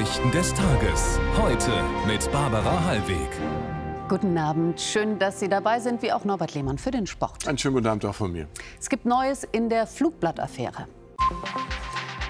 Nachrichten 0.00 0.30
des 0.30 0.54
Tages. 0.54 1.20
Heute 1.36 1.70
mit 2.06 2.32
Barbara 2.32 2.82
Hallweg. 2.86 3.28
Guten 4.08 4.38
Abend. 4.38 4.80
Schön, 4.80 5.18
dass 5.18 5.40
Sie 5.40 5.48
dabei 5.50 5.78
sind, 5.78 6.00
wie 6.00 6.10
auch 6.10 6.24
Norbert 6.24 6.54
Lehmann 6.54 6.78
für 6.78 6.90
den 6.90 7.06
Sport. 7.06 7.46
Einen 7.46 7.58
schönen 7.58 7.74
guten 7.74 7.86
Abend 7.86 8.06
auch 8.06 8.14
von 8.14 8.32
mir. 8.32 8.48
Es 8.80 8.88
gibt 8.88 9.04
Neues 9.04 9.44
in 9.44 9.68
der 9.68 9.86
Flugblattaffäre. 9.86 10.86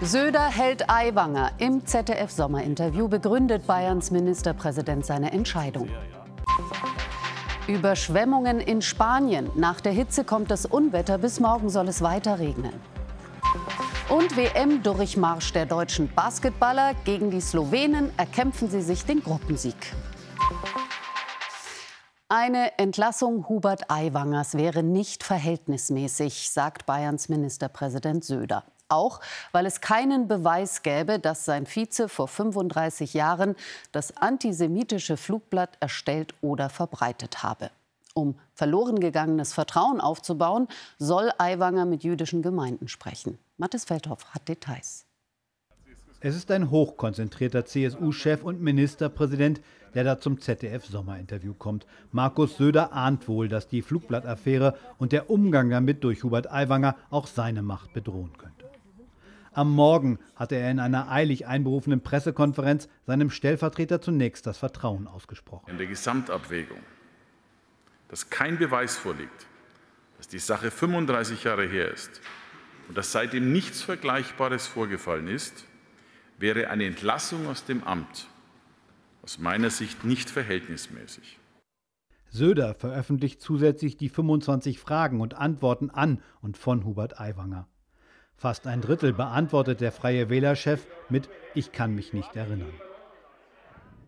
Söder 0.01 0.48
hält 0.48 0.91
Aiwanger. 0.91 1.52
Im 1.59 1.87
ZDF-Sommerinterview 1.87 3.06
begründet 3.06 3.69
Bayerns 3.69 4.11
Ministerpräsident 4.11 5.07
seine 5.07 5.30
Entscheidung. 5.30 5.89
Überschwemmungen 7.68 8.59
in 8.59 8.82
Spanien. 8.82 9.48
Nach 9.55 9.80
der 9.80 9.93
Hitze 9.93 10.24
kommt 10.24 10.51
das 10.51 10.66
Unwetter. 10.66 11.18
Bis 11.18 11.38
morgen 11.38 11.71
soll 11.71 11.87
es 11.87 12.02
weiter 12.02 12.41
regnen. 12.41 12.73
Und 14.10 14.37
WM-Durchmarsch 14.37 15.52
der 15.52 15.66
deutschen 15.66 16.12
Basketballer. 16.12 16.95
Gegen 17.05 17.30
die 17.30 17.41
Slowenen 17.41 18.10
erkämpfen 18.18 18.68
sie 18.68 18.82
sich 18.82 19.05
den 19.05 19.23
Gruppensieg. 19.23 19.77
Eine 22.28 22.77
Entlassung 22.77 23.48
Hubert 23.48 23.88
Aiwangers 23.88 24.56
wäre 24.56 24.82
nicht 24.82 25.23
verhältnismäßig, 25.23 26.51
sagt 26.51 26.87
Bayerns 26.87 27.28
Ministerpräsident 27.28 28.24
Söder. 28.24 28.65
Auch 28.88 29.20
weil 29.52 29.65
es 29.65 29.80
keinen 29.80 30.27
Beweis 30.27 30.82
gäbe, 30.82 31.20
dass 31.20 31.45
sein 31.45 31.65
Vize 31.65 32.09
vor 32.09 32.27
35 32.27 33.15
Jahren 33.15 33.54
das 33.92 34.16
antisemitische 34.16 35.16
Flugblatt 35.16 35.77
erstellt 35.79 36.34
oder 36.40 36.68
verbreitet 36.68 37.45
habe. 37.45 37.70
Um 38.14 38.37
verloren 38.55 39.00
gegangenes 39.00 39.52
Vertrauen 39.52 40.00
aufzubauen, 40.00 40.68
soll 40.98 41.30
Aiwanger 41.38 41.87
mit 41.87 42.02
jüdischen 42.02 42.43
Gemeinden 42.43 42.88
sprechen. 42.88 43.38
Mathis 43.57 43.85
Feldhoff 43.85 44.35
hat 44.35 44.48
Details. 44.48 45.07
Es 46.23 46.37
ist 46.37 46.51
ein 46.51 46.70
hochkonzentrierter 46.70 47.65
CSU-Chef 47.65 48.43
und 48.43 48.60
Ministerpräsident, 48.60 49.62
der 49.95 50.04
da 50.04 50.20
zum 50.20 50.38
ZDF-Sommerinterview 50.38 51.54
kommt. 51.54 51.87
Markus 52.12 52.59
Söder 52.59 52.93
ahnt 52.93 53.26
wohl, 53.26 53.48
dass 53.48 53.68
die 53.68 53.80
Flugblattaffäre 53.80 54.76
und 54.98 55.13
der 55.13 55.30
Umgang 55.30 55.70
damit 55.70 56.04
durch 56.04 56.23
Hubert 56.23 56.52
Aiwanger 56.52 56.96
auch 57.09 57.26
seine 57.26 57.63
Macht 57.63 57.95
bedrohen 57.95 58.37
könnte. 58.37 58.70
Am 59.52 59.73
Morgen 59.74 60.18
hatte 60.37 60.57
er 60.57 60.70
in 60.70 60.79
einer 60.79 61.10
eilig 61.10 61.46
einberufenen 61.46 62.02
Pressekonferenz 62.02 62.88
seinem 63.07 63.30
Stellvertreter 63.30 64.00
zunächst 64.00 64.47
das 64.47 64.59
Vertrauen 64.59 65.09
ausgesprochen. 65.09 65.70
In 65.70 65.78
der 65.78 65.87
Gesamtabwägung, 65.87 66.78
dass 68.11 68.28
kein 68.28 68.59
Beweis 68.59 68.97
vorliegt, 68.97 69.47
dass 70.19 70.28
die 70.28 70.39
Sache 70.39 70.71
35 70.71 71.44
Jahre 71.44 71.66
her 71.66 71.91
ist 71.91 72.21
und 72.89 72.99
dass 72.99 73.12
seitdem 73.12 73.53
nichts 73.53 73.83
Vergleichbares 73.83 74.66
vorgefallen 74.66 75.28
ist, 75.28 75.65
wäre 76.38 76.69
eine 76.69 76.84
Entlassung 76.84 77.47
aus 77.47 77.65
dem 77.65 77.84
Amt 77.84 78.27
aus 79.22 79.38
meiner 79.38 79.71
Sicht 79.71 80.05
nicht 80.05 80.31
verhältnismäßig. 80.31 81.38
Söder 82.31 82.75
veröffentlicht 82.75 83.41
zusätzlich 83.41 83.97
die 83.97 84.09
25 84.09 84.78
Fragen 84.78 85.21
und 85.21 85.34
Antworten 85.34 85.91
an 85.91 86.22
und 86.41 86.56
von 86.56 86.84
Hubert 86.84 87.21
Aiwanger. 87.21 87.69
Fast 88.34 88.66
ein 88.66 88.81
Drittel 88.81 89.12
beantwortet 89.12 89.81
der 89.81 89.93
Freie 89.93 90.31
Wählerchef 90.31 90.87
mit 91.11 91.28
Ich 91.55 91.72
kann 91.72 91.94
mich 91.94 92.12
nicht 92.12 92.34
erinnern. 92.37 92.72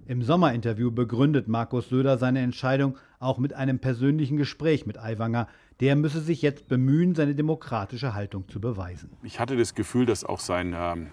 Im 0.07 0.23
Sommerinterview 0.23 0.91
begründet 0.91 1.47
Markus 1.47 1.89
Söder 1.89 2.19
seine 2.19 2.41
Entscheidung 2.41 2.99
auch 3.21 3.39
mit 3.39 3.53
einem 3.53 3.79
persönlichen 3.79 4.37
Gespräch 4.37 4.85
mit 4.85 4.99
Aiwanger. 4.99 5.47
Der 5.79 5.95
müsse 5.95 6.21
sich 6.21 6.43
jetzt 6.43 6.67
bemühen, 6.67 7.15
seine 7.15 7.37
demokratische 7.37 8.13
Haltung 8.13 8.49
zu 8.49 8.61
beweisen. 8.61 9.11
Ich 9.23 9.39
hatte 9.39 9.57
das 9.57 9.75
Gefühl, 9.75 10.05
dass 10.05 10.25
auch 10.25 10.41
sein, 10.41 10.75
ähm, 10.77 11.07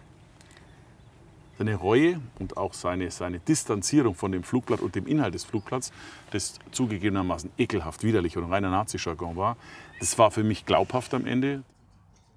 seine 1.59 1.75
Reue 1.75 2.19
und 2.39 2.57
auch 2.57 2.73
seine, 2.73 3.11
seine 3.11 3.39
Distanzierung 3.39 4.15
von 4.15 4.31
dem 4.31 4.41
Flugblatt 4.41 4.81
und 4.81 4.95
dem 4.95 5.05
Inhalt 5.05 5.35
des 5.35 5.43
Flugblatts, 5.43 5.91
das 6.31 6.57
zugegebenermaßen 6.71 7.51
ekelhaft, 7.59 8.03
widerlich 8.03 8.37
und 8.37 8.45
reiner 8.45 8.71
Nazi-Jargon 8.71 9.35
war, 9.37 9.55
das 9.99 10.17
war 10.17 10.31
für 10.31 10.43
mich 10.43 10.65
glaubhaft 10.65 11.13
am 11.13 11.27
Ende. 11.27 11.63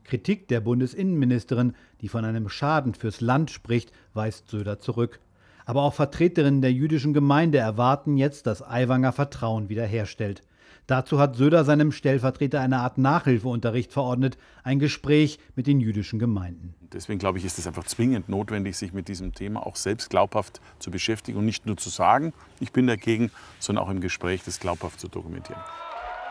Kritik 0.05 0.49
der 0.49 0.61
Bundesinnenministerin, 0.61 1.75
die 2.03 2.09
von 2.09 2.27
einem 2.27 2.51
Schaden 2.51 2.93
fürs 2.93 3.23
Land 3.23 3.51
spricht, 3.51 3.93
weist 4.13 4.49
Söder 4.49 4.79
zurück. 4.79 5.19
Aber 5.65 5.83
auch 5.83 5.95
Vertreterinnen 5.95 6.63
der 6.63 6.73
jüdischen 6.73 7.15
Gemeinde 7.15 7.59
erwarten 7.59 8.17
jetzt, 8.17 8.47
dass 8.47 8.63
Aiwanger 8.63 9.13
Vertrauen 9.13 9.69
wiederherstellt. 9.69 10.43
Dazu 10.89 11.21
hat 11.21 11.37
Söder 11.37 11.65
seinem 11.65 11.93
Stellvertreter 11.93 12.61
eine 12.61 12.79
Art 12.79 12.99
Nachhilfeunterricht 12.99 13.93
verordnet, 13.93 14.37
ein 14.65 14.81
Gespräch 14.81 15.39
mit 15.55 15.67
den 15.67 15.81
jüdischen 15.81 16.19
Gemeinden. 16.19 16.75
Deswegen 16.93 17.19
glaube 17.19 17.39
ich, 17.39 17.45
ist 17.45 17.59
es 17.59 17.67
einfach 17.67 17.85
zwingend 17.85 18.29
notwendig, 18.29 18.77
sich 18.77 18.93
mit 18.93 19.09
diesem 19.09 19.33
Thema 19.33 19.65
auch 19.65 19.77
selbst 19.77 20.11
glaubhaft 20.11 20.61
zu 20.81 20.91
beschäftigen 20.91 21.39
und 21.39 21.45
nicht 21.45 21.67
nur 21.67 21.77
zu 21.77 21.89
sagen, 21.89 22.33
ich 22.59 22.73
bin 22.73 22.87
dagegen, 22.87 23.31
sondern 23.61 23.85
auch 23.85 23.91
im 23.91 24.01
Gespräch 24.01 24.43
das 24.45 24.59
glaubhaft 24.59 24.99
zu 24.99 25.09
dokumentieren. 25.09 25.63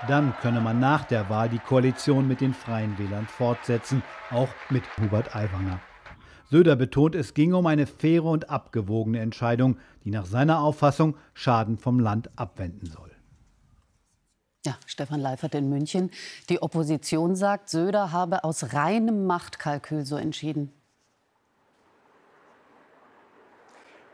Dann 0.07 0.33
könne 0.41 0.61
man 0.61 0.79
nach 0.79 1.05
der 1.05 1.29
Wahl 1.29 1.47
die 1.47 1.59
Koalition 1.59 2.27
mit 2.27 2.41
den 2.41 2.53
Freien 2.53 2.97
Wählern 2.97 3.27
fortsetzen, 3.27 4.03
auch 4.31 4.49
mit 4.69 4.83
Hubert 4.97 5.35
Aiwanger. 5.35 5.79
Söder 6.51 6.75
betont, 6.75 7.15
es 7.15 7.33
ging 7.33 7.53
um 7.53 7.65
eine 7.65 7.87
faire 7.87 8.25
und 8.25 8.49
abgewogene 8.49 9.21
Entscheidung, 9.21 9.77
die 10.03 10.11
nach 10.11 10.25
seiner 10.25 10.59
Auffassung 10.59 11.15
Schaden 11.33 11.77
vom 11.77 11.97
Land 11.97 12.29
abwenden 12.35 12.87
soll. 12.87 13.09
Ja, 14.65 14.75
Stefan 14.85 15.21
Leifert 15.21 15.55
in 15.55 15.69
München. 15.69 16.11
Die 16.49 16.61
Opposition 16.61 17.37
sagt, 17.37 17.69
Söder 17.69 18.11
habe 18.11 18.43
aus 18.43 18.73
reinem 18.73 19.25
Machtkalkül 19.25 20.05
so 20.05 20.17
entschieden. 20.17 20.73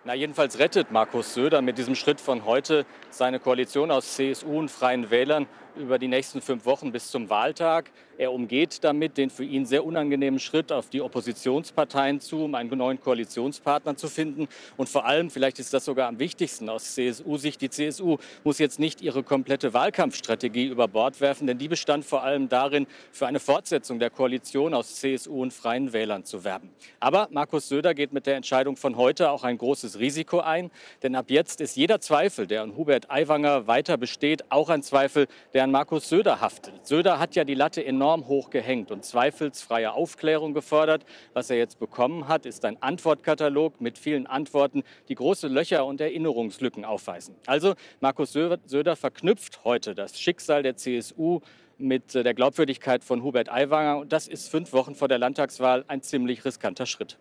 Na, 0.06 0.14
jedenfalls 0.14 0.60
rettet 0.60 0.92
Markus 0.92 1.34
Söder 1.34 1.64
mit 1.64 1.80
diesem 1.80 1.96
Schritt 1.96 2.22
von 2.22 2.46
heute 2.46 2.86
seine 3.10 3.40
Koalition 3.40 3.90
aus 3.90 4.14
CSU 4.14 4.60
und 4.60 4.70
Freien 4.70 5.10
Wählern 5.10 5.48
über 5.78 6.00
die 6.00 6.08
nächsten 6.08 6.42
fünf 6.42 6.66
Wochen 6.66 6.92
bis 6.92 7.10
zum 7.12 7.30
Wahltag. 7.30 7.92
Er 8.18 8.32
umgeht 8.32 8.84
damit 8.84 9.18
den 9.18 9.30
für 9.30 9.44
ihn 9.44 9.66
sehr 9.68 9.86
unangenehmen 9.86 10.40
Schritt 10.40 10.72
auf 10.72 10.90
die 10.90 11.02
Oppositionsparteien 11.02 12.20
zu, 12.20 12.46
um 12.46 12.56
einen 12.56 12.76
neuen 12.76 13.00
Koalitionspartner 13.00 13.96
zu 13.96 14.08
finden. 14.08 14.48
Und 14.76 14.90
vor 14.90 15.06
allem, 15.06 15.30
vielleicht 15.30 15.60
ist 15.60 15.72
das 15.74 15.86
sogar 15.86 16.08
am 16.08 16.18
wichtigsten 16.18 16.68
aus 16.68 16.96
CSU-Sicht, 16.96 17.62
die 17.62 17.70
CSU 17.70 18.18
muss 18.44 18.58
jetzt 18.58 18.80
nicht 18.80 19.02
ihre 19.02 19.22
komplette 19.22 19.74
Wahlkampfstrategie 19.74 20.66
über 20.66 20.88
Bord 20.88 21.22
werfen, 21.22 21.46
denn 21.46 21.60
die 21.60 21.68
bestand 21.68 22.06
vor 22.06 22.24
allem 22.24 22.50
darin, 22.50 22.88
für 23.12 23.28
eine 23.28 23.40
Fortsetzung 23.40 24.00
der 24.00 24.10
Koalition 24.10 24.74
aus 24.74 24.96
CSU 24.96 25.44
und 25.44 25.54
Freien 25.54 25.94
Wählern 25.94 26.26
zu 26.26 26.44
werben. 26.44 26.72
Aber 27.00 27.28
Markus 27.30 27.70
Söder 27.70 27.94
geht 27.94 28.14
mit 28.14 28.26
der 28.26 28.36
Entscheidung 28.36 28.78
von 28.78 28.98
heute 28.98 29.30
auch 29.30 29.44
ein 29.44 29.60
großes 29.60 30.00
Risiko 30.00 30.40
ein, 30.40 30.72
denn 31.04 31.14
ab 31.14 31.26
jetzt 31.30 31.62
ist 31.62 31.76
jeder 31.76 32.02
Zweifel, 32.02 32.48
der 32.48 32.64
an 32.64 32.76
Hubert 32.76 33.12
Aiwanger 33.12 33.68
weiter 33.68 33.98
besteht, 33.98 34.52
auch 34.52 34.70
ein 34.70 34.82
Zweifel, 34.82 35.28
der 35.54 35.67
an 35.68 35.72
Markus 35.72 36.08
Söder 36.08 36.40
haftet. 36.40 36.88
Söder 36.88 37.20
hat 37.20 37.36
ja 37.36 37.44
die 37.44 37.54
Latte 37.54 37.86
enorm 37.86 38.28
hoch 38.28 38.50
gehängt 38.52 38.90
und 38.90 39.04
zweifelsfreie 39.04 39.92
Aufklärung 39.92 40.54
gefordert. 40.54 41.04
Was 41.34 41.50
er 41.50 41.58
jetzt 41.58 41.78
bekommen 41.78 42.30
hat, 42.30 42.46
ist 42.46 42.64
ein 42.64 42.82
Antwortkatalog 42.82 43.82
mit 43.82 43.98
vielen 43.98 44.28
Antworten, 44.28 44.84
die 45.10 45.16
große 45.16 45.50
Löcher 45.50 45.86
und 45.86 46.00
Erinnerungslücken 46.00 46.86
aufweisen. 46.86 47.36
Also 47.48 47.74
Markus 48.00 48.32
Söder 48.32 48.96
verknüpft 48.96 49.66
heute 49.66 49.94
das 49.94 50.18
Schicksal 50.18 50.64
der 50.64 50.78
CSU 50.78 51.42
mit 51.78 52.14
der 52.14 52.34
Glaubwürdigkeit 52.34 53.04
von 53.04 53.22
Hubert 53.22 53.50
Aiwanger. 53.52 53.98
Und 53.98 54.14
das 54.14 54.30
ist 54.30 54.48
fünf 54.48 54.72
Wochen 54.72 54.96
vor 54.96 55.10
der 55.10 55.18
Landtagswahl 55.18 55.84
ein 55.90 56.02
ziemlich 56.02 56.46
riskanter 56.46 56.86
Schritt. 56.86 57.18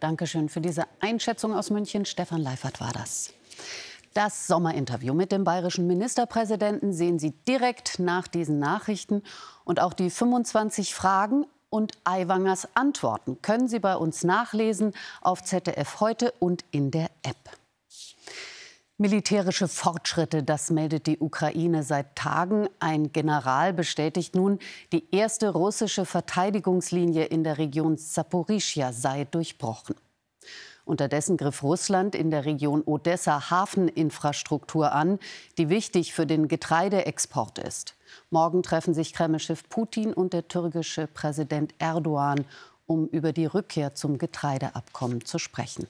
Dankeschön 0.00 0.48
für 0.48 0.62
diese 0.62 0.84
Einschätzung 1.00 1.54
aus 1.54 1.68
München. 1.68 2.06
Stefan 2.06 2.40
Leifert 2.40 2.80
war 2.80 2.92
das. 2.94 3.34
Das 4.14 4.46
Sommerinterview 4.46 5.12
mit 5.12 5.32
dem 5.32 5.42
bayerischen 5.42 5.88
Ministerpräsidenten 5.88 6.92
sehen 6.92 7.18
Sie 7.18 7.32
direkt 7.32 7.98
nach 7.98 8.28
diesen 8.28 8.60
Nachrichten. 8.60 9.24
Und 9.64 9.80
auch 9.80 9.92
die 9.92 10.08
25 10.08 10.94
Fragen 10.94 11.46
und 11.68 11.94
Aiwangers 12.04 12.68
Antworten 12.74 13.42
können 13.42 13.66
Sie 13.66 13.80
bei 13.80 13.96
uns 13.96 14.22
nachlesen 14.22 14.92
auf 15.20 15.42
ZDF 15.42 15.98
heute 15.98 16.32
und 16.38 16.64
in 16.70 16.92
der 16.92 17.10
App. 17.24 17.58
Militärische 18.98 19.66
Fortschritte, 19.66 20.44
das 20.44 20.70
meldet 20.70 21.08
die 21.08 21.18
Ukraine 21.18 21.82
seit 21.82 22.14
Tagen. 22.14 22.68
Ein 22.78 23.12
General 23.12 23.72
bestätigt 23.72 24.36
nun, 24.36 24.60
die 24.92 25.04
erste 25.10 25.48
russische 25.48 26.04
Verteidigungslinie 26.04 27.24
in 27.24 27.42
der 27.42 27.58
Region 27.58 27.96
Saporischia 27.96 28.92
sei 28.92 29.24
durchbrochen. 29.24 29.96
Unterdessen 30.84 31.36
griff 31.36 31.62
Russland 31.62 32.14
in 32.14 32.30
der 32.30 32.44
Region 32.44 32.82
Odessa 32.84 33.50
Hafeninfrastruktur 33.50 34.92
an, 34.92 35.18
die 35.56 35.68
wichtig 35.68 36.12
für 36.12 36.26
den 36.26 36.48
Getreideexport 36.48 37.58
ist. 37.58 37.94
Morgen 38.30 38.62
treffen 38.62 38.94
sich 38.94 39.12
Kremlchef 39.12 39.68
Putin 39.68 40.12
und 40.12 40.32
der 40.32 40.48
türkische 40.48 41.06
Präsident 41.06 41.74
Erdogan, 41.78 42.44
um 42.86 43.06
über 43.06 43.32
die 43.32 43.46
Rückkehr 43.46 43.94
zum 43.94 44.18
Getreideabkommen 44.18 45.24
zu 45.24 45.38
sprechen. 45.38 45.86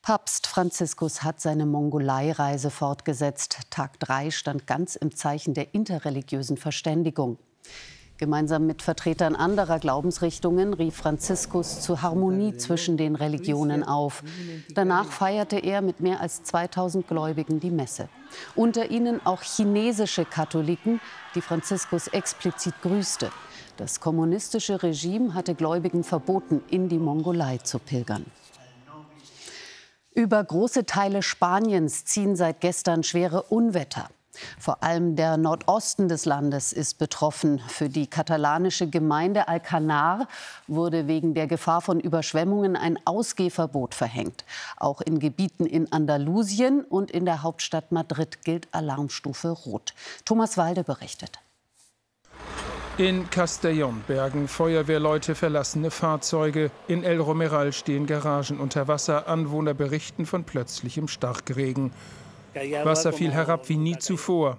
Papst 0.00 0.46
Franziskus 0.46 1.22
hat 1.22 1.38
seine 1.38 1.66
Mongolei-Reise 1.66 2.70
fortgesetzt. 2.70 3.58
Tag 3.68 4.00
3 4.00 4.30
stand 4.30 4.66
ganz 4.66 4.96
im 4.96 5.14
Zeichen 5.14 5.52
der 5.52 5.74
interreligiösen 5.74 6.56
Verständigung. 6.56 7.36
Gemeinsam 8.18 8.66
mit 8.66 8.82
Vertretern 8.82 9.36
anderer 9.36 9.78
Glaubensrichtungen 9.78 10.74
rief 10.74 10.96
Franziskus 10.96 11.80
zur 11.80 12.02
Harmonie 12.02 12.56
zwischen 12.56 12.96
den 12.96 13.14
Religionen 13.14 13.84
auf. 13.84 14.24
Danach 14.74 15.06
feierte 15.06 15.56
er 15.56 15.82
mit 15.82 16.00
mehr 16.00 16.20
als 16.20 16.42
2000 16.42 17.06
Gläubigen 17.06 17.60
die 17.60 17.70
Messe. 17.70 18.08
Unter 18.56 18.90
ihnen 18.90 19.24
auch 19.24 19.42
chinesische 19.42 20.24
Katholiken, 20.24 21.00
die 21.36 21.40
Franziskus 21.40 22.08
explizit 22.08 22.74
grüßte. 22.82 23.30
Das 23.76 24.00
kommunistische 24.00 24.82
Regime 24.82 25.34
hatte 25.34 25.54
Gläubigen 25.54 26.02
verboten, 26.02 26.60
in 26.68 26.88
die 26.88 26.98
Mongolei 26.98 27.58
zu 27.58 27.78
pilgern. 27.78 28.26
Über 30.12 30.42
große 30.42 30.86
Teile 30.86 31.22
Spaniens 31.22 32.04
ziehen 32.04 32.34
seit 32.34 32.60
gestern 32.60 33.04
schwere 33.04 33.44
Unwetter. 33.44 34.08
Vor 34.58 34.82
allem 34.82 35.16
der 35.16 35.36
Nordosten 35.36 36.08
des 36.08 36.24
Landes 36.24 36.72
ist 36.72 36.98
betroffen. 36.98 37.60
Für 37.68 37.88
die 37.88 38.06
katalanische 38.06 38.88
Gemeinde 38.88 39.48
Alcanar 39.48 40.28
wurde 40.66 41.06
wegen 41.06 41.34
der 41.34 41.46
Gefahr 41.46 41.80
von 41.80 42.00
Überschwemmungen 42.00 42.76
ein 42.76 42.98
Ausgehverbot 43.04 43.94
verhängt. 43.94 44.44
Auch 44.76 45.00
in 45.00 45.18
Gebieten 45.18 45.66
in 45.66 45.92
Andalusien 45.92 46.82
und 46.82 47.10
in 47.10 47.24
der 47.24 47.42
Hauptstadt 47.42 47.92
Madrid 47.92 48.42
gilt 48.44 48.68
Alarmstufe 48.72 49.50
Rot. 49.50 49.94
Thomas 50.24 50.56
Walde 50.56 50.84
berichtet. 50.84 51.38
In 52.98 53.30
Castellón 53.30 54.00
bergen 54.08 54.48
Feuerwehrleute 54.48 55.36
verlassene 55.36 55.92
Fahrzeuge. 55.92 56.72
In 56.88 57.04
El 57.04 57.20
Romeral 57.20 57.72
stehen 57.72 58.06
Garagen 58.08 58.58
unter 58.58 58.88
Wasser. 58.88 59.28
Anwohner 59.28 59.72
berichten 59.72 60.26
von 60.26 60.42
plötzlichem 60.42 61.06
Starkregen. 61.06 61.92
Wasser 62.84 63.12
fiel 63.12 63.32
herab 63.32 63.68
wie 63.68 63.76
nie 63.76 63.98
zuvor. 63.98 64.58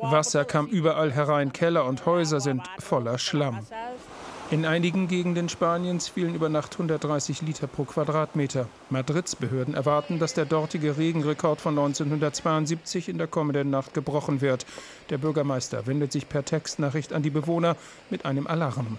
Wasser 0.00 0.44
kam 0.44 0.66
überall 0.66 1.12
herein, 1.12 1.52
Keller 1.52 1.84
und 1.86 2.06
Häuser 2.06 2.40
sind 2.40 2.62
voller 2.78 3.18
Schlamm. 3.18 3.60
In 4.50 4.66
einigen 4.66 5.06
Gegenden 5.06 5.48
Spaniens 5.48 6.08
fielen 6.08 6.34
über 6.34 6.48
Nacht 6.48 6.72
130 6.72 7.42
Liter 7.42 7.68
pro 7.68 7.84
Quadratmeter. 7.84 8.66
Madrids 8.88 9.36
Behörden 9.36 9.74
erwarten, 9.74 10.18
dass 10.18 10.34
der 10.34 10.44
dortige 10.44 10.98
Regenrekord 10.98 11.60
von 11.60 11.78
1972 11.78 13.08
in 13.08 13.18
der 13.18 13.28
kommenden 13.28 13.70
Nacht 13.70 13.94
gebrochen 13.94 14.40
wird. 14.40 14.66
Der 15.08 15.18
Bürgermeister 15.18 15.86
wendet 15.86 16.10
sich 16.10 16.28
per 16.28 16.44
Textnachricht 16.44 17.12
an 17.12 17.22
die 17.22 17.30
Bewohner 17.30 17.76
mit 18.10 18.24
einem 18.24 18.48
Alarm. 18.48 18.98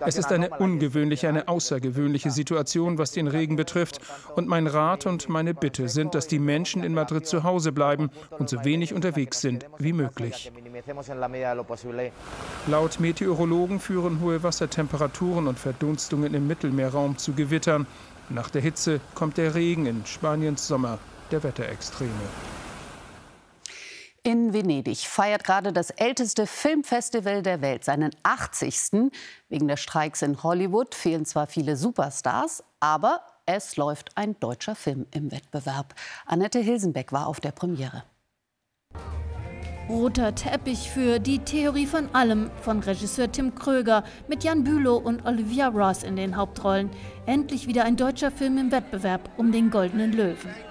Es 0.00 0.16
ist 0.16 0.32
eine 0.32 0.50
ungewöhnliche, 0.50 1.28
eine 1.28 1.48
außergewöhnliche 1.48 2.30
Situation, 2.30 2.98
was 2.98 3.12
den 3.12 3.26
Regen 3.26 3.56
betrifft. 3.56 4.00
Und 4.34 4.48
mein 4.48 4.66
Rat 4.66 5.06
und 5.06 5.28
meine 5.28 5.54
Bitte 5.54 5.88
sind, 5.88 6.14
dass 6.14 6.26
die 6.26 6.38
Menschen 6.38 6.84
in 6.84 6.94
Madrid 6.94 7.26
zu 7.26 7.42
Hause 7.42 7.72
bleiben 7.72 8.10
und 8.38 8.48
so 8.48 8.64
wenig 8.64 8.92
unterwegs 8.92 9.40
sind 9.40 9.66
wie 9.78 9.92
möglich. 9.92 10.52
Laut 12.66 13.00
Meteorologen 13.00 13.80
führen 13.80 14.20
hohe 14.20 14.42
Wassertemperaturen 14.42 15.46
und 15.46 15.58
Verdunstungen 15.58 16.34
im 16.34 16.46
Mittelmeerraum 16.46 17.16
zu 17.18 17.32
Gewittern. 17.32 17.86
Nach 18.28 18.50
der 18.50 18.62
Hitze 18.62 19.00
kommt 19.14 19.38
der 19.38 19.54
Regen 19.54 19.86
in 19.86 20.04
Spaniens 20.04 20.66
Sommer 20.66 20.98
der 21.30 21.42
Wetterextreme. 21.42 22.10
In 24.26 24.52
Venedig 24.52 25.06
feiert 25.06 25.44
gerade 25.44 25.72
das 25.72 25.90
älteste 25.90 26.48
Filmfestival 26.48 27.42
der 27.42 27.60
Welt 27.60 27.84
seinen 27.84 28.10
80. 28.24 29.12
Wegen 29.48 29.68
der 29.68 29.76
Streiks 29.76 30.20
in 30.20 30.42
Hollywood 30.42 30.96
fehlen 30.96 31.24
zwar 31.24 31.46
viele 31.46 31.76
Superstars, 31.76 32.64
aber 32.80 33.20
es 33.44 33.76
läuft 33.76 34.16
ein 34.16 34.36
deutscher 34.40 34.74
Film 34.74 35.06
im 35.12 35.30
Wettbewerb. 35.30 35.94
Annette 36.24 36.58
Hilsenbeck 36.58 37.12
war 37.12 37.28
auf 37.28 37.38
der 37.38 37.52
Premiere. 37.52 38.02
Roter 39.88 40.34
Teppich 40.34 40.90
für 40.90 41.20
die 41.20 41.38
Theorie 41.38 41.86
von 41.86 42.12
allem 42.12 42.50
von 42.62 42.80
Regisseur 42.80 43.30
Tim 43.30 43.54
Kröger 43.54 44.02
mit 44.26 44.42
Jan 44.42 44.64
Bülow 44.64 44.96
und 44.96 45.24
Olivia 45.24 45.68
Ross 45.68 46.02
in 46.02 46.16
den 46.16 46.34
Hauptrollen. 46.34 46.90
Endlich 47.26 47.68
wieder 47.68 47.84
ein 47.84 47.96
deutscher 47.96 48.32
Film 48.32 48.58
im 48.58 48.72
Wettbewerb 48.72 49.30
um 49.36 49.52
den 49.52 49.70
Goldenen 49.70 50.10
Löwen. 50.10 50.65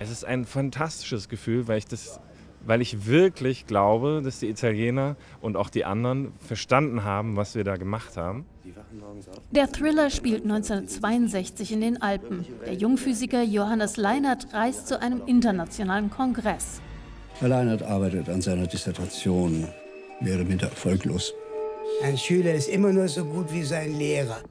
Es 0.00 0.10
ist 0.10 0.24
ein 0.24 0.44
fantastisches 0.44 1.28
Gefühl, 1.28 1.68
weil 1.68 1.78
ich 1.78 1.86
das 1.86 2.20
weil 2.64 2.82
ich 2.82 3.06
wirklich 3.06 3.66
glaube, 3.66 4.20
dass 4.22 4.40
die 4.40 4.48
Italiener 4.48 5.16
und 5.40 5.56
auch 5.56 5.70
die 5.70 5.84
anderen 5.84 6.32
verstanden 6.38 7.04
haben, 7.04 7.36
was 7.36 7.54
wir 7.54 7.64
da 7.64 7.76
gemacht 7.76 8.16
haben. 8.16 8.44
Der 9.50 9.70
Thriller 9.70 10.10
spielt 10.10 10.42
1962 10.42 11.72
in 11.72 11.80
den 11.80 12.02
Alpen. 12.02 12.44
Der 12.66 12.74
Jungphysiker 12.74 13.42
Johannes 13.42 13.96
Leinert 13.96 14.52
reist 14.52 14.88
zu 14.88 15.00
einem 15.00 15.22
internationalen 15.26 16.10
Kongress. 16.10 16.80
Herr 17.38 17.48
Leinert 17.48 17.82
arbeitet 17.82 18.28
an 18.28 18.42
seiner 18.42 18.66
Dissertation, 18.66 19.66
wäre 20.20 20.44
minder 20.44 20.68
erfolglos. 20.68 21.32
Ein 22.02 22.18
Schüler 22.18 22.52
ist 22.52 22.68
immer 22.68 22.92
nur 22.92 23.08
so 23.08 23.24
gut 23.24 23.52
wie 23.52 23.62
sein 23.62 23.96
Lehrer. 23.96 24.42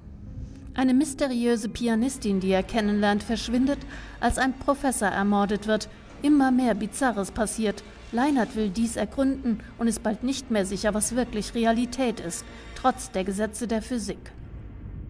Eine 0.78 0.94
mysteriöse 0.94 1.70
Pianistin, 1.70 2.40
die 2.40 2.52
er 2.52 2.62
kennenlernt, 2.62 3.24
verschwindet, 3.24 3.80
als 4.20 4.38
ein 4.38 4.54
Professor 4.54 5.08
ermordet 5.08 5.66
wird. 5.66 5.90
Immer 6.22 6.52
mehr 6.52 6.76
Bizarres 6.76 7.32
passiert. 7.32 7.84
Leinert 8.12 8.56
will 8.56 8.70
dies 8.70 8.96
ergründen 8.96 9.60
und 9.80 9.88
ist 9.88 10.04
bald 10.04 10.22
nicht 10.22 10.52
mehr 10.52 10.68
sicher, 10.68 10.94
was 10.94 11.16
wirklich 11.16 11.56
Realität 11.56 12.20
ist, 12.20 12.46
trotz 12.76 13.10
der 13.10 13.24
Gesetze 13.24 13.68
der 13.68 13.82
Physik. 13.82 14.20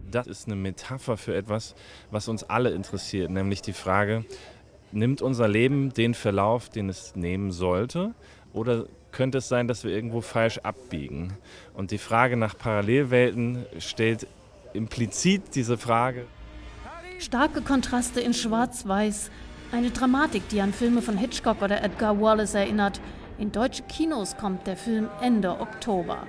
Das 0.10 0.25
ist 0.25 0.48
eine 0.48 0.56
Metapher 0.56 1.18
für 1.18 1.36
etwas, 1.36 1.75
was 2.12 2.30
uns 2.30 2.46
alle 2.46 2.69
interessiert, 2.69 3.30
nämlich 3.30 3.62
die 3.62 3.74
Frage, 3.74 4.24
nimmt 4.94 5.22
unser 5.22 5.50
Leben 5.50 5.94
den 5.94 6.14
Verlauf, 6.14 6.69
den 6.69 6.88
es 6.88 7.18
nehmen 7.18 7.52
sollte, 7.52 8.16
oder 8.54 8.86
könnte 9.12 9.40
es 9.40 9.50
sein, 9.50 9.68
dass 9.68 9.84
wir 9.84 9.92
irgendwo 9.92 10.22
falsch 10.22 10.60
abbiegen? 10.60 11.34
Und 11.74 11.92
die 11.92 11.98
Frage 11.98 12.38
nach 12.38 12.58
Parallelwelten 12.58 13.66
stellt 13.80 14.28
implizit 14.77 15.56
diese 15.56 15.77
Frage. 15.77 16.25
Starke 17.19 17.62
Kontraste 17.62 18.21
in 18.21 18.33
Schwarz-Weiß. 18.33 19.31
Eine 19.71 19.89
Dramatik, 19.89 20.47
die 20.50 20.62
an 20.62 20.71
Filme 20.71 21.01
von 21.01 21.18
Hitchcock 21.18 21.62
oder 21.62 21.83
Edgar 21.83 22.21
Wallace 22.21 22.53
erinnert. 22.53 23.01
In 23.38 23.51
deutsche 23.51 23.83
Kinos 23.83 24.38
kommt 24.38 24.65
der 24.65 24.77
Film 24.77 25.09
Ende 25.21 25.59
Oktober. 25.59 26.25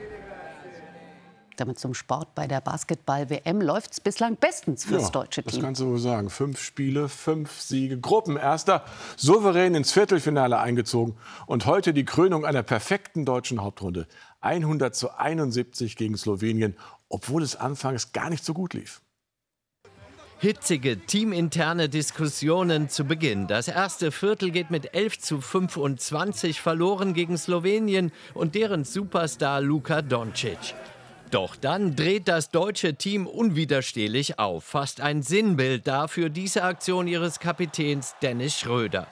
Damit 1.59 1.79
zum 1.79 1.95
Sport 1.95 2.35
bei 2.35 2.47
der 2.47 2.61
Basketball-WM 2.61 3.61
läuft 3.61 3.93
es 3.93 4.01
bislang 4.01 4.37
bestens 4.37 4.85
fürs 4.85 5.05
ja, 5.05 5.11
deutsche 5.11 5.43
Team. 5.43 5.61
Das 5.61 5.65
kannst 5.65 5.81
du 5.81 5.87
wohl 5.87 5.99
sagen. 5.99 6.31
Fünf 6.31 6.61
Spiele, 6.61 7.09
fünf 7.09 7.61
Siege, 7.61 7.99
Gruppenerster, 7.99 8.85
souverän 9.17 9.75
ins 9.75 9.93
Viertelfinale 9.93 10.59
eingezogen 10.59 11.17
und 11.47 11.67
heute 11.67 11.93
die 11.93 12.05
Krönung 12.05 12.47
einer 12.47 12.63
perfekten 12.63 13.25
deutschen 13.25 13.63
Hauptrunde. 13.63 14.07
100 14.41 14.95
zu 14.95 15.19
71 15.19 15.97
gegen 15.97 16.17
Slowenien 16.17 16.77
obwohl 17.09 17.43
es 17.43 17.57
anfangs 17.57 18.13
gar 18.13 18.31
nicht 18.31 18.45
so 18.45 18.55
gut 18.55 18.75
lief. 18.75 19.01
Hitzige 20.41 21.01
teaminterne 21.01 21.89
Diskussionen 21.89 22.89
zu 22.89 23.05
Beginn. 23.05 23.49
Das 23.49 23.67
erste 23.67 24.13
Viertel 24.13 24.53
geht 24.53 24.71
mit 24.71 24.95
11 24.95 25.19
zu 25.19 25.41
25 25.41 26.61
verloren 26.61 27.13
gegen 27.13 27.37
Slowenien 27.37 28.13
und 28.35 28.55
deren 28.55 28.85
Superstar 28.85 29.61
Luka 29.61 30.01
Doncic. 30.01 30.75
Doch 31.31 31.57
dann 31.57 31.95
dreht 31.95 32.27
das 32.27 32.51
deutsche 32.51 32.95
Team 32.95 33.27
unwiderstehlich 33.27 34.39
auf. 34.39 34.65
Fast 34.65 35.01
ein 35.03 35.23
Sinnbild 35.23 35.87
dafür 35.87 36.31
diese 36.31 36.63
Aktion 36.63 37.07
ihres 37.07 37.39
Kapitäns 37.39 38.15
Dennis 38.23 38.59
Schröder. 38.59 39.07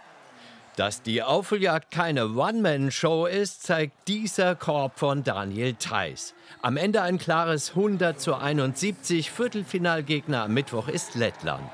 Dass 0.76 1.02
die 1.02 1.23
Aufholjagd 1.23 1.90
keine 1.90 2.35
One-Man-Show 2.35 3.26
ist, 3.26 3.62
zeigt 3.62 4.08
dieser 4.08 4.54
Korb 4.54 4.99
von 4.99 5.25
Daniel 5.25 5.75
Theiss. 5.75 6.35
Am 6.62 6.76
Ende 6.76 7.02
ein 7.02 7.18
klares 7.18 7.70
100 7.70 8.20
zu 8.20 8.35
71. 8.35 9.30
Viertelfinalgegner 9.30 10.44
am 10.44 10.54
Mittwoch 10.54 10.88
ist 10.88 11.14
Lettland. 11.14 11.64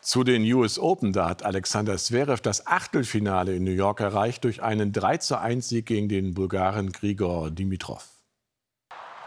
Zu 0.00 0.22
den 0.24 0.42
US 0.52 0.78
Open, 0.78 1.12
da 1.12 1.28
hat 1.28 1.44
Alexander 1.44 1.96
Zverev 1.96 2.40
das 2.40 2.66
Achtelfinale 2.66 3.54
in 3.56 3.64
New 3.64 3.72
York 3.72 4.00
erreicht 4.00 4.44
durch 4.44 4.62
einen 4.62 4.92
3 4.92 5.18
zu 5.18 5.38
1 5.38 5.68
Sieg 5.68 5.86
gegen 5.86 6.08
den 6.08 6.34
Bulgaren 6.34 6.92
Grigor 6.92 7.50
Dimitrov. 7.50 8.15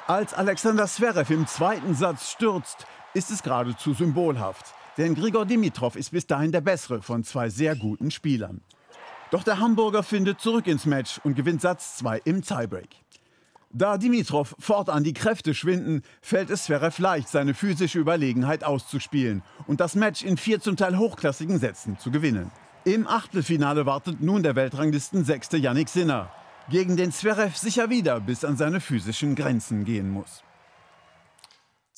Als 0.10 0.34
Alexander 0.34 0.88
Zverev 0.88 1.32
im 1.32 1.46
zweiten 1.46 1.94
Satz 1.94 2.32
stürzt, 2.32 2.88
ist 3.14 3.30
es 3.30 3.44
geradezu 3.44 3.94
symbolhaft. 3.94 4.74
Denn 4.98 5.14
Grigor 5.14 5.46
Dimitrov 5.46 5.96
ist 5.96 6.10
bis 6.10 6.26
dahin 6.26 6.52
der 6.52 6.62
bessere 6.62 7.04
von 7.04 7.24
zwei 7.24 7.50
sehr 7.50 7.76
guten 7.76 8.10
Spielern. 8.10 8.62
Doch 9.30 9.44
der 9.44 9.60
Hamburger 9.60 10.02
findet 10.02 10.42
zurück 10.42 10.66
ins 10.66 10.88
Match 10.88 11.20
und 11.24 11.36
gewinnt 11.36 11.62
Satz 11.62 11.98
2 11.98 12.22
im 12.26 12.42
Tiebreak. 12.42 12.90
Da 13.70 14.00
Dimitrov 14.00 14.56
fortan 14.58 15.04
die 15.04 15.14
Kräfte 15.14 15.54
schwinden, 15.54 16.02
fällt 16.24 16.50
es 16.50 16.64
Zverev 16.64 17.00
leicht, 17.00 17.30
seine 17.30 17.54
physische 17.54 18.00
Überlegenheit 18.00 18.64
auszuspielen 18.64 19.44
und 19.68 19.80
das 19.80 19.94
Match 19.94 20.24
in 20.24 20.38
vier 20.38 20.60
zum 20.60 20.76
Teil 20.76 20.98
hochklassigen 20.98 21.60
Sätzen 21.60 22.00
zu 22.00 22.10
gewinnen. 22.10 22.50
Im 22.84 23.06
Achtelfinale 23.06 23.86
wartet 23.86 24.22
nun 24.22 24.42
der 24.42 24.56
Weltranglisten 24.56 25.24
sechste 25.24 25.58
Yannick 25.58 25.90
Sinner, 25.90 26.32
gegen 26.70 26.98
den 26.98 27.12
Zverev 27.12 27.58
sicher 27.58 27.90
wieder 27.90 28.20
bis 28.20 28.46
an 28.46 28.58
seine 28.58 28.80
physischen 28.80 29.36
Grenzen 29.36 29.86
gehen 29.86 30.10
muss 30.10 30.44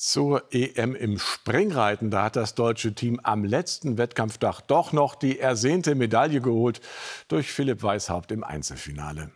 zur 0.02 0.42
EM 0.52 0.96
im 0.96 1.16
Springreiten. 1.20 2.10
Da 2.10 2.24
hat 2.24 2.34
das 2.34 2.56
deutsche 2.56 2.92
Team 2.92 3.20
am 3.22 3.44
letzten 3.44 3.98
Wettkampftag 3.98 4.60
doch 4.62 4.92
noch 4.92 5.14
die 5.14 5.38
ersehnte 5.38 5.94
Medaille 5.94 6.40
geholt 6.40 6.80
durch 7.28 7.52
Philipp 7.52 7.84
Weishaupt 7.84 8.32
im 8.32 8.42
Einzelfinale. 8.42 9.30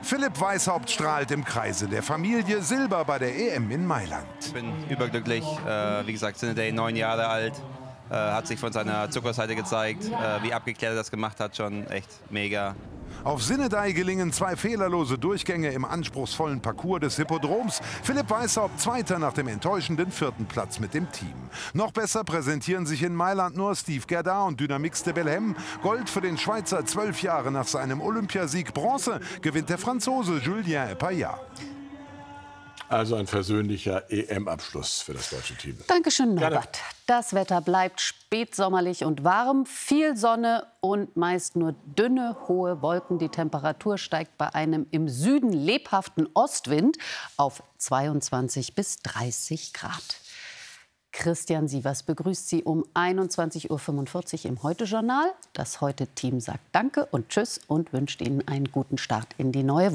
Philipp 0.00 0.40
Weishaupt 0.40 0.90
strahlt 0.90 1.30
im 1.30 1.44
Kreise 1.44 1.88
der 1.88 2.02
Familie 2.02 2.62
Silber 2.62 3.04
bei 3.04 3.18
der 3.18 3.36
EM 3.36 3.70
in 3.70 3.86
Mailand. 3.86 4.26
Ich 4.40 4.52
bin 4.52 4.72
überglücklich. 4.88 5.44
Äh, 5.66 6.06
wie 6.06 6.12
gesagt, 6.12 6.40
Day 6.40 6.72
neun 6.72 6.96
Jahre 6.96 7.26
alt. 7.26 7.54
Äh, 8.08 8.14
hat 8.14 8.46
sich 8.46 8.58
von 8.58 8.72
seiner 8.72 9.10
Zuckerseite 9.10 9.56
gezeigt, 9.56 10.04
äh, 10.04 10.42
wie 10.42 10.54
abgeklärt 10.54 10.92
er 10.92 10.96
das 10.96 11.10
gemacht 11.10 11.40
hat, 11.40 11.56
schon 11.56 11.86
echt 11.88 12.08
mega. 12.30 12.76
Auf 13.24 13.42
Sinnedei 13.42 13.92
gelingen 13.92 14.32
zwei 14.32 14.56
fehlerlose 14.56 15.18
Durchgänge 15.18 15.70
im 15.72 15.84
anspruchsvollen 15.84 16.60
Parcours 16.60 17.00
des 17.00 17.16
Hippodroms. 17.16 17.80
Philipp 18.02 18.30
Weishaupt 18.30 18.80
Zweiter 18.80 19.18
nach 19.18 19.32
dem 19.32 19.48
enttäuschenden 19.48 20.10
vierten 20.10 20.46
Platz 20.46 20.78
mit 20.78 20.94
dem 20.94 21.10
Team. 21.10 21.34
Noch 21.72 21.92
besser 21.92 22.24
präsentieren 22.24 22.86
sich 22.86 23.02
in 23.02 23.14
Mailand 23.14 23.56
nur 23.56 23.74
Steve 23.74 24.04
Gerda 24.06 24.44
und 24.44 24.60
Dynamix 24.60 25.02
de 25.02 25.12
Belhem. 25.12 25.56
Gold 25.82 26.08
für 26.08 26.20
den 26.20 26.38
Schweizer 26.38 26.84
zwölf 26.86 27.22
Jahre 27.22 27.50
nach 27.50 27.66
seinem 27.66 28.00
Olympiasieg. 28.00 28.72
Bronze 28.74 29.20
gewinnt 29.42 29.68
der 29.68 29.78
Franzose 29.78 30.38
Julien 30.38 30.88
Epayat. 30.88 31.40
Also 32.88 33.16
ein 33.16 33.26
versöhnlicher 33.26 34.10
EM-Abschluss 34.10 35.00
für 35.00 35.14
das 35.14 35.30
deutsche 35.30 35.56
Team. 35.56 35.76
Dankeschön, 35.88 36.34
Norbert. 36.34 36.78
Das 37.06 37.34
Wetter 37.34 37.60
bleibt 37.60 38.00
spätsommerlich 38.00 39.04
und 39.04 39.24
warm, 39.24 39.66
viel 39.66 40.16
Sonne 40.16 40.66
und 40.80 41.16
meist 41.16 41.56
nur 41.56 41.74
dünne, 41.84 42.36
hohe 42.46 42.82
Wolken. 42.82 43.18
Die 43.18 43.28
Temperatur 43.28 43.98
steigt 43.98 44.38
bei 44.38 44.54
einem 44.54 44.86
im 44.90 45.08
Süden 45.08 45.52
lebhaften 45.52 46.28
Ostwind 46.34 46.96
auf 47.36 47.62
22 47.78 48.74
bis 48.74 48.98
30 48.98 49.72
Grad. 49.72 50.20
Christian 51.16 51.66
Sievers 51.66 52.02
begrüßt 52.02 52.46
Sie 52.46 52.62
um 52.62 52.84
21.45 52.94 53.70
Uhr 53.70 54.50
im 54.50 54.62
Heute-Journal. 54.62 55.32
Das 55.54 55.80
Heute-Team 55.80 56.40
sagt 56.40 56.60
Danke 56.72 57.06
und 57.06 57.30
Tschüss 57.30 57.58
und 57.66 57.94
wünscht 57.94 58.20
Ihnen 58.20 58.46
einen 58.46 58.70
guten 58.70 58.98
Start 58.98 59.28
in 59.38 59.50
die 59.50 59.62
neue 59.62 59.94